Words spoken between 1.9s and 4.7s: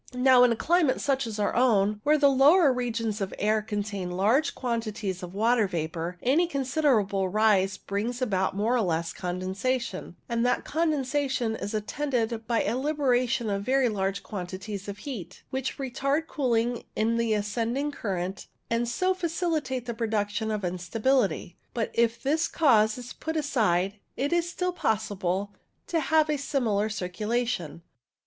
where the lower regions of the air contain large